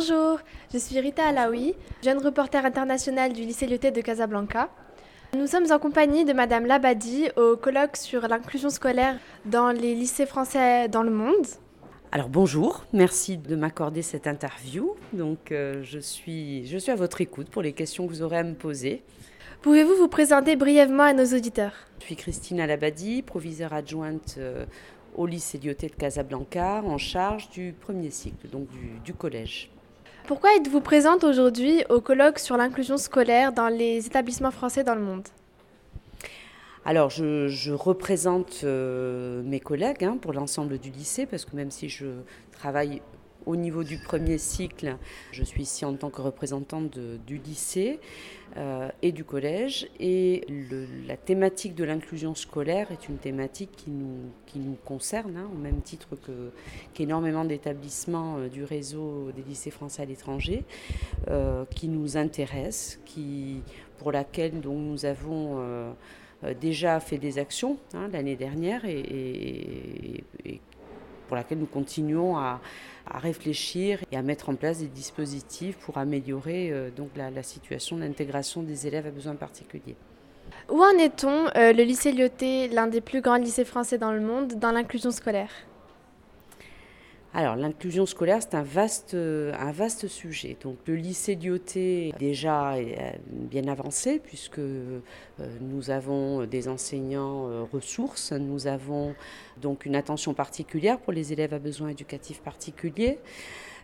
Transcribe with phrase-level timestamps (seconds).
[0.00, 0.38] Bonjour,
[0.72, 4.70] je suis Rita Alaoui, jeune reporter international du lycée Lyoté de Casablanca.
[5.36, 10.24] Nous sommes en compagnie de Madame Labadi au colloque sur l'inclusion scolaire dans les lycées
[10.24, 11.44] français dans le monde.
[12.12, 14.94] Alors bonjour, merci de m'accorder cette interview.
[15.12, 18.38] Donc euh, je, suis, je suis à votre écoute pour les questions que vous aurez
[18.38, 19.02] à me poser.
[19.60, 21.74] Pouvez-vous vous présenter brièvement à nos auditeurs?
[21.98, 24.64] Je suis Christine Alabadi, proviseure adjointe euh,
[25.14, 28.68] au lycée Lyoté de Casablanca, en charge du premier cycle, donc
[29.04, 29.70] du, collège.
[30.26, 35.00] Pourquoi êtes-vous présente aujourd'hui au colloque sur l'inclusion scolaire dans les établissements français dans le
[35.00, 35.26] monde?
[36.84, 41.88] Alors, je, représente euh, mes collègues hein, pour l'ensemble du lycée, parce que même si
[41.88, 42.06] je
[42.52, 43.02] travaille
[43.46, 44.96] au niveau du premier cycle,
[45.32, 48.00] je suis ici en tant que représentante du lycée
[48.56, 49.88] euh, et du collège.
[50.00, 50.44] Et
[51.06, 55.56] la thématique de l'inclusion scolaire est une thématique qui nous, qui nous concerne, hein, au
[55.56, 56.08] même titre
[56.94, 60.64] qu'énormément d'établissements euh, du réseau des lycées français à l'étranger,
[61.28, 63.62] euh, qui nous intéresse, qui,
[63.98, 65.60] pour laquelle donc, nous avons
[66.60, 69.89] déjà fait des actions hein, l'année dernière et,
[71.30, 72.60] pour laquelle nous continuons à,
[73.08, 78.64] réfléchir et à mettre en place des dispositifs pour améliorer euh, donc la, situation d'intégration
[78.64, 79.94] des élèves à besoins particuliers.
[80.68, 84.20] Où en est-on, euh, le lycée Lyoté, l'un des plus grands lycées français dans le
[84.20, 85.50] monde, dans l'inclusion scolaire?
[87.32, 90.56] Alors, l'inclusion scolaire, c'est un vaste, vaste sujet.
[90.62, 92.82] Donc, le lycée Lyoté est déjà euh,
[93.28, 95.00] bien avancé, puisque euh,
[95.60, 99.14] nous avons des enseignants euh, ressources, nous avons
[99.62, 103.18] donc une attention particulière pour les élèves à besoins éducatifs particuliers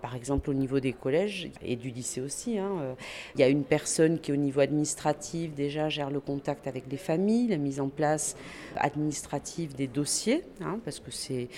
[0.00, 2.58] par exemple au niveau des collèges et du lycée aussi.
[2.58, 2.94] Hein, euh,
[3.34, 6.96] il y a une personne qui au niveau administratif déjà gère le contact avec les
[6.96, 8.36] familles, la mise en place
[8.76, 11.48] administrative des dossiers, hein, parce que c'est,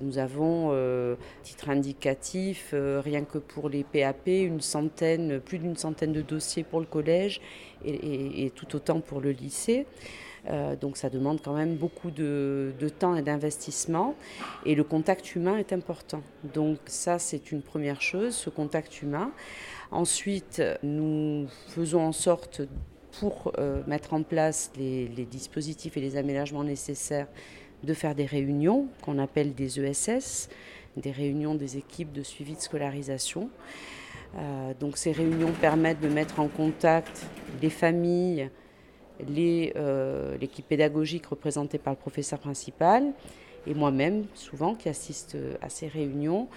[0.00, 5.76] nous avons, euh, titre indicatif, euh, rien que pour les PAP, une centaine, plus d'une
[5.76, 7.40] centaine de dossiers pour le collège
[7.84, 9.86] et tout autant pour le lycée.
[10.46, 14.14] Euh, donc ça demande quand même beaucoup de, temps et d'investissement.
[14.64, 16.22] Et le contact humain est important.
[16.54, 19.30] Donc ça, c'est une première chose, ce contact humain.
[19.90, 22.62] Ensuite, nous faisons en sorte
[23.18, 27.26] pour euh, mettre en place les, dispositifs et les aménagements nécessaires
[27.82, 30.48] de faire des réunions qu'on appelle des ESS,
[30.96, 33.50] des réunions des équipes de suivi de scolarisation.
[34.36, 37.26] Euh, donc ces réunions permettent de mettre en contact
[37.62, 38.50] les familles,
[39.20, 43.12] euh, l'équipe pédagogique représentée par le professeur principal
[43.66, 46.48] et moi-même, souvent, qui assiste à ces réunions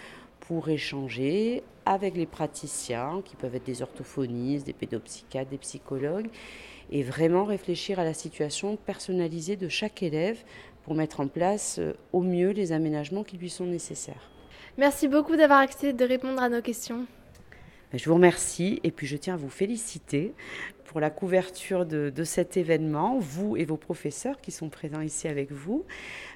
[0.41, 6.29] pour échanger avec les praticiens, qui peuvent être des orthophonistes, des pédopsychiatres, des psychologues,
[6.91, 10.43] et vraiment réfléchir à la situation personnalisée de chaque élève
[10.83, 14.29] pour mettre en place euh, au mieux les aménagements qui lui sont nécessaires.
[14.77, 17.05] Merci beaucoup d'avoir accepté de répondre à nos questions.
[17.91, 20.33] Ben, je vous remercie et puis je tiens à vous féliciter
[20.85, 25.51] pour la couverture de, cet événement, vous et vos professeurs qui sont présents ici avec
[25.51, 25.85] vous.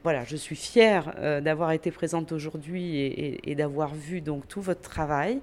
[0.04, 2.98] Voilà, je suis fière euh, d'avoir été présente aujourd'hui
[3.44, 5.42] et, d'avoir vu donc tout votre travail.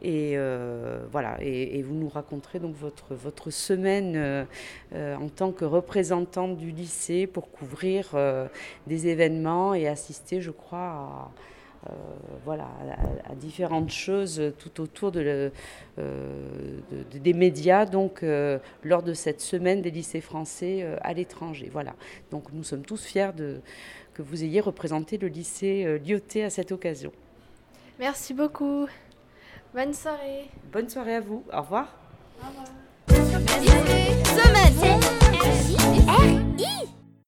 [0.00, 5.64] Et euh, voilà, et, vous nous raconterez donc votre, votre semaine euh, en tant que
[5.64, 8.16] représentante du lycée pour couvrir
[8.86, 11.30] des événements et assister, je crois, à
[12.44, 12.68] voilà,
[13.24, 15.50] à, différentes choses tout autour de,
[15.98, 16.80] euh,
[17.12, 21.68] des médias, donc euh, lors de cette semaine des lycées français à l'étranger.
[21.72, 21.94] Voilà.
[22.30, 23.60] Donc nous sommes tous fiers de,
[24.14, 27.12] que vous ayez représenté le lycée Lyoté à cette occasion.
[27.98, 28.86] Merci beaucoup.
[29.74, 30.50] Bonne soirée.
[30.72, 31.44] Bonne soirée à vous.
[31.52, 31.96] Au revoir.
[32.42, 32.66] Au revoir.
[36.04, 36.51] Semaine.